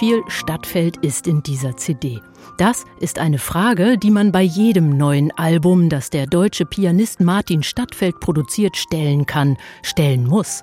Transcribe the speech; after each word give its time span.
Viel 0.00 0.22
Stadtfeld 0.28 0.96
ist 1.04 1.26
in 1.26 1.42
dieser 1.42 1.76
CD? 1.76 2.22
Das 2.56 2.86
ist 3.00 3.18
eine 3.18 3.36
Frage, 3.36 3.98
die 3.98 4.10
man 4.10 4.32
bei 4.32 4.40
jedem 4.40 4.96
neuen 4.96 5.30
Album, 5.32 5.90
das 5.90 6.08
der 6.08 6.26
deutsche 6.26 6.64
Pianist 6.64 7.20
Martin 7.20 7.62
Stadtfeld 7.62 8.18
produziert, 8.18 8.78
stellen 8.78 9.26
kann, 9.26 9.58
stellen 9.82 10.24
muss. 10.24 10.62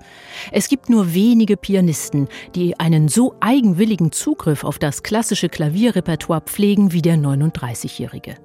Es 0.52 0.70
gibt 0.70 0.90
nur 0.90 1.14
wenige 1.14 1.56
Pianisten, 1.56 2.28
die 2.56 2.80
einen 2.80 3.10
so 3.10 3.36
eigenwilligen 3.40 4.12
Zugriff 4.12 4.64
auf 4.64 4.80
das 4.80 5.04
klassische 5.04 5.50
Klavierrepertoire 5.50 6.42
pflegen 6.42 6.92
wie 6.92 7.04
der 7.04 7.18
39-Jährige. 7.18 8.38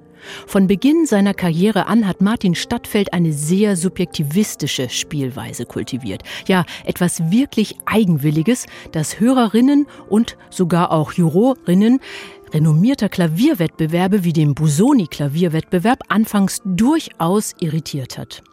Von 0.47 0.67
Beginn 0.67 1.05
seiner 1.05 1.33
Karriere 1.33 1.87
an 1.87 2.07
hat 2.07 2.21
Martin 2.21 2.55
Stadtfeld 2.55 3.13
eine 3.13 3.33
sehr 3.33 3.75
subjektivistische 3.75 4.89
Spielweise 4.89 5.65
kultiviert. 5.65 6.23
Ja, 6.47 6.65
etwas 6.85 7.31
wirklich 7.31 7.77
Eigenwilliges, 7.85 8.65
das 8.91 9.19
Hörerinnen 9.19 9.87
und 10.09 10.37
sogar 10.49 10.91
auch 10.91 11.13
Jurorinnen 11.13 11.99
renommierter 12.53 13.09
Klavierwettbewerbe 13.09 14.23
wie 14.23 14.33
dem 14.33 14.53
Busoni-Klavierwettbewerb 14.53 16.03
anfangs 16.07 16.61
durchaus 16.63 17.53
irritiert 17.59 18.17
hat. 18.17 18.43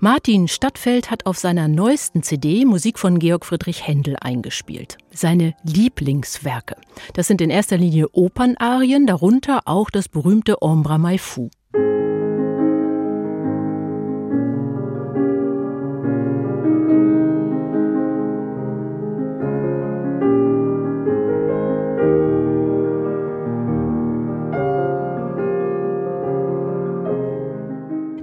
Martin 0.00 0.48
Stadtfeld 0.48 1.10
hat 1.10 1.26
auf 1.26 1.38
seiner 1.38 1.68
neuesten 1.68 2.22
CD 2.22 2.64
Musik 2.64 2.98
von 2.98 3.18
Georg 3.18 3.46
Friedrich 3.46 3.86
Händel 3.86 4.16
eingespielt. 4.20 4.98
Seine 5.12 5.54
Lieblingswerke. 5.64 6.76
Das 7.14 7.26
sind 7.26 7.40
in 7.40 7.50
erster 7.50 7.76
Linie 7.76 8.08
Opernarien, 8.12 9.06
darunter 9.06 9.62
auch 9.66 9.90
das 9.90 10.08
berühmte 10.08 10.62
Ombra 10.62 10.98
Mai 10.98 11.18
Fu. 11.18 11.50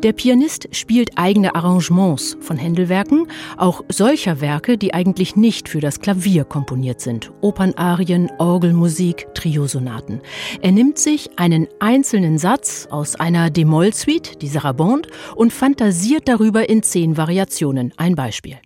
Der 0.04 0.14
Pianist 0.14 0.68
spielt 0.72 1.18
eigene 1.18 1.56
Arrangements 1.56 2.38
von 2.40 2.56
Händelwerken, 2.56 3.28
auch 3.58 3.84
solcher 3.90 4.42
Werke, 4.42 4.78
die 4.78 4.94
eigentlich 4.94 5.36
nicht 5.36 5.68
für 5.68 5.80
das 5.80 6.00
Klavier 6.00 6.44
komponiert 6.44 7.02
sind. 7.02 7.32
Opernarien, 7.42 8.30
Orgelmusik, 8.38 9.28
Triosonaten. 9.34 10.22
Er 10.62 10.72
nimmt 10.72 11.00
sich 11.00 11.32
einen 11.38 11.68
einzelnen 11.80 12.38
Satz 12.38 12.88
aus 12.92 13.16
einer 13.16 13.50
D-Moll-Suite, 13.50 14.42
die 14.42 14.48
Sarabande, 14.48 15.10
und 15.36 15.52
fantasiert 15.52 16.28
darüber 16.28 16.70
in 16.70 16.84
zehn 16.84 17.18
Variationen. 17.18 17.92
Ein 17.98 18.16
Beispiel. 18.16 18.58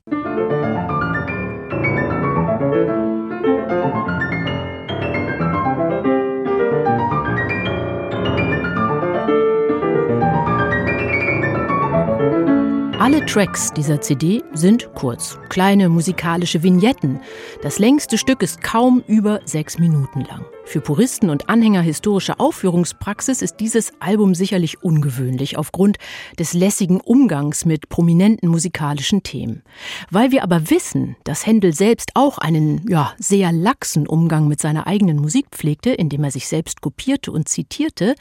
Alle 13.02 13.26
Tracks 13.26 13.74
dieser 13.74 14.00
CD 14.00 14.44
sind 14.54 14.94
kurz, 14.94 15.40
kleine 15.50 15.90
musikalische 15.90 16.62
Vignetten. 16.62 17.20
Das 17.64 17.80
längste 17.80 18.20
Stück 18.20 18.44
ist 18.44 18.62
kaum 18.62 19.04
über 19.08 19.40
sechs 19.44 19.80
Minuten 19.80 20.22
lang. 20.22 20.46
Für 20.66 20.80
Puristen 20.80 21.30
und 21.30 21.50
Anhänger 21.50 21.82
historischer 21.82 22.40
Aufführungspraxis 22.40 23.42
ist 23.42 23.58
dieses 23.60 23.92
Album 24.00 24.36
sicherlich 24.36 24.84
ungewöhnlich 24.84 25.58
aufgrund 25.58 25.98
des 26.40 26.54
lässigen 26.54 27.02
Umgangs 27.02 27.66
mit 27.66 27.90
prominenten 27.90 28.48
musikalischen 28.48 29.24
Themen. 29.24 29.64
Weil 30.12 30.32
wir 30.32 30.44
aber 30.44 30.70
wissen, 30.70 31.18
dass 31.24 31.46
Händel 31.46 31.74
selbst 31.74 32.12
auch 32.14 32.38
einen 32.38 32.86
ja, 32.88 33.14
sehr 33.18 33.52
laxen 33.52 34.08
Umgang 34.08 34.48
mit 34.48 34.62
seiner 34.62 34.88
eigenen 34.88 35.18
Musik 35.18 35.48
pflegte, 35.52 35.90
indem 35.90 36.24
er 36.24 36.32
sich 36.32 36.48
selbst 36.48 36.80
kopierte 36.82 37.32
und 37.32 37.50
zitierte, 37.50 38.16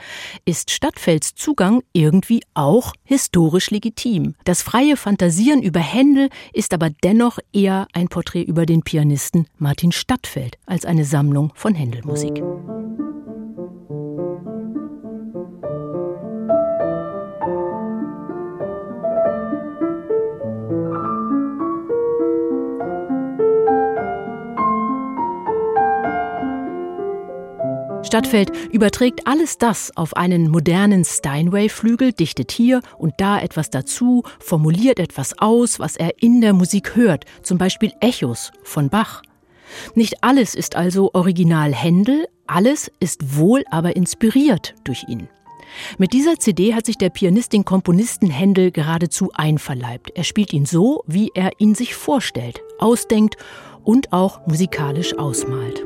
ist 0.44 0.70
Stadtfelds 0.70 1.34
Zugang 1.34 1.82
irgendwie 1.92 2.42
auch 2.54 2.94
historisch 3.04 3.70
legitim. 3.70 4.34
Das 4.44 4.62
freie 4.70 4.96
Fantasieren 4.96 5.62
über 5.62 5.80
Händel 5.80 6.28
ist 6.52 6.72
aber 6.72 6.90
dennoch 7.02 7.40
eher 7.52 7.88
ein 7.92 8.06
Porträt 8.06 8.44
über 8.44 8.66
den 8.66 8.82
Pianisten 8.82 9.48
Martin 9.58 9.90
Stadtfeld 9.90 10.58
als 10.64 10.84
eine 10.84 11.04
Sammlung 11.04 11.50
von 11.56 11.74
Händelmusik. 11.74 12.40
Stadtfeld 28.02 28.50
überträgt 28.72 29.26
alles 29.26 29.58
das 29.58 29.96
auf 29.96 30.16
einen 30.16 30.50
modernen 30.50 31.04
Steinway-Flügel, 31.04 32.12
dichtet 32.12 32.50
hier 32.50 32.80
und 32.98 33.14
da 33.18 33.38
etwas 33.38 33.70
dazu, 33.70 34.22
formuliert 34.38 34.98
etwas 34.98 35.38
aus, 35.38 35.78
was 35.78 35.96
er 35.96 36.22
in 36.22 36.40
der 36.40 36.54
Musik 36.54 36.96
hört, 36.96 37.24
zum 37.42 37.58
Beispiel 37.58 37.92
Echos 38.00 38.52
von 38.64 38.88
Bach. 38.88 39.22
Nicht 39.94 40.24
alles 40.24 40.54
ist 40.54 40.76
also 40.76 41.10
original 41.12 41.74
Händel, 41.74 42.26
alles 42.46 42.90
ist 43.00 43.38
wohl 43.38 43.64
aber 43.70 43.94
inspiriert 43.96 44.74
durch 44.84 45.04
ihn. 45.06 45.28
Mit 45.98 46.12
dieser 46.12 46.36
CD 46.36 46.74
hat 46.74 46.86
sich 46.86 46.98
der 46.98 47.10
Pianist 47.10 47.52
den 47.52 47.64
Komponisten 47.64 48.28
Händel 48.28 48.72
geradezu 48.72 49.30
einverleibt. 49.34 50.10
Er 50.16 50.24
spielt 50.24 50.52
ihn 50.52 50.66
so, 50.66 51.04
wie 51.06 51.30
er 51.34 51.50
ihn 51.58 51.76
sich 51.76 51.94
vorstellt, 51.94 52.60
ausdenkt 52.80 53.36
und 53.84 54.12
auch 54.12 54.46
musikalisch 54.46 55.16
ausmalt. 55.16 55.84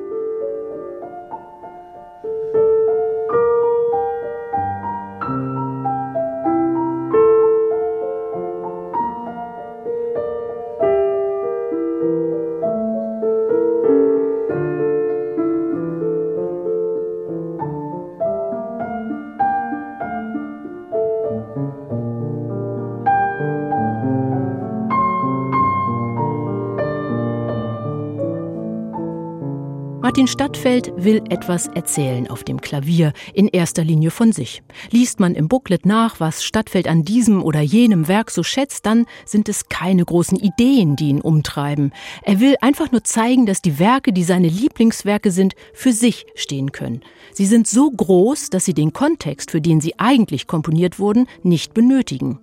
Martin 30.04 30.26
Stadtfeld 30.26 30.92
will 30.98 31.22
etwas 31.30 31.66
erzählen 31.68 32.28
auf 32.28 32.44
dem 32.44 32.60
Klavier, 32.60 33.14
in 33.32 33.48
erster 33.48 33.82
Linie 33.82 34.10
von 34.10 34.32
sich. 34.32 34.62
Liest 34.90 35.18
man 35.18 35.34
im 35.34 35.48
Booklet 35.48 35.86
nach, 35.86 36.20
was 36.20 36.44
Stadtfeld 36.44 36.88
an 36.88 37.04
diesem 37.04 37.42
oder 37.42 37.62
jenem 37.62 38.06
Werk 38.06 38.30
so 38.30 38.42
schätzt, 38.42 38.84
dann 38.84 39.06
sind 39.24 39.48
es 39.48 39.70
keine 39.70 40.04
großen 40.04 40.38
Ideen, 40.38 40.94
die 40.94 41.08
ihn 41.08 41.22
umtreiben. 41.22 41.90
Er 42.20 42.38
will 42.38 42.56
einfach 42.60 42.92
nur 42.92 43.02
zeigen, 43.02 43.46
dass 43.46 43.62
die 43.62 43.78
Werke, 43.78 44.12
die 44.12 44.24
seine 44.24 44.48
Lieblingswerke 44.48 45.30
sind, 45.30 45.54
für 45.72 45.94
sich 45.94 46.26
stehen 46.34 46.72
können. 46.72 47.00
Sie 47.32 47.46
sind 47.46 47.66
so 47.66 47.90
groß, 47.90 48.50
dass 48.50 48.66
sie 48.66 48.74
den 48.74 48.92
Kontext, 48.92 49.52
für 49.52 49.62
den 49.62 49.80
sie 49.80 49.98
eigentlich 49.98 50.46
komponiert 50.46 50.98
wurden, 50.98 51.26
nicht 51.42 51.72
benötigen. 51.72 52.40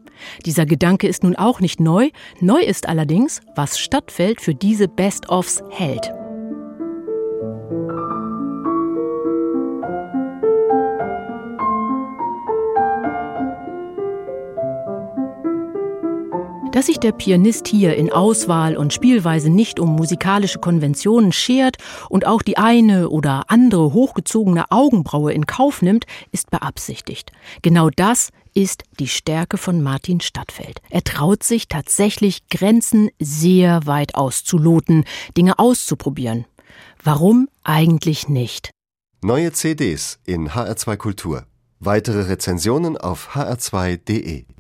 Dieser 0.48 0.66
Gedanke 0.66 1.08
ist 1.08 1.22
nun 1.22 1.36
auch 1.36 1.60
nicht 1.60 1.80
neu. 1.80 2.10
Neu 2.40 2.64
ist 2.64 2.90
allerdings, 2.90 3.40
was 3.56 3.78
Stadtfeld 3.78 4.42
für 4.42 4.56
diese 4.56 4.88
Best-ofs 4.88 5.62
hält. 5.70 6.12
Dass 16.82 16.88
sich 16.88 17.00
der 17.00 17.12
Pianist 17.12 17.68
hier 17.68 17.96
in 17.96 18.12
Auswahl 18.12 18.76
und 18.76 18.92
Spielweise 18.92 19.52
nicht 19.52 19.80
um 19.80 19.96
musikalische 19.96 20.58
Konventionen 20.58 21.32
schert 21.32 21.78
und 22.10 22.26
auch 22.26 22.42
die 22.42 22.58
eine 22.58 23.10
oder 23.10 23.44
andere 23.50 23.94
hochgezogene 23.94 24.66
Augenbraue 24.72 25.32
in 25.32 25.46
Kauf 25.46 25.84
nimmt, 25.84 26.06
ist 26.32 26.50
beabsichtigt. 26.50 27.32
Genau 27.62 27.92
das 27.92 28.30
ist 28.56 28.82
die 29.00 29.08
Stärke 29.08 29.60
von 29.60 29.84
Martin 29.84 30.22
Stadtfeld. 30.22 30.82
Er 30.90 31.04
traut 31.04 31.44
sich 31.44 31.68
tatsächlich 31.68 32.48
Grenzen 32.50 33.12
sehr 33.20 33.86
weit 33.86 34.16
auszuloten, 34.16 35.06
Dinge 35.38 35.60
auszuprobieren. 35.60 36.46
Warum 37.04 37.48
eigentlich 37.64 38.28
nicht? 38.28 38.72
Neue 39.22 39.52
CDs 39.52 40.18
in 40.26 40.50
HR2 40.50 40.98
Kultur. 40.98 41.46
Weitere 41.80 42.24
Rezensionen 42.24 42.98
auf 42.98 43.36
hr2.de 43.36 44.46